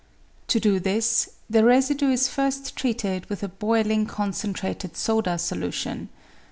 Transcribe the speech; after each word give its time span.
To 0.47 0.59
do 0.59 0.79
this, 0.79 1.29
the 1.47 1.63
residue 1.63 2.09
is 2.09 2.27
first 2.27 2.75
treated 2.75 3.27
with 3.29 3.43
a 3.43 3.47
boiling 3.47 4.07
concentrated 4.07 4.97
soda 4.97 5.37
solution. 5.37 6.09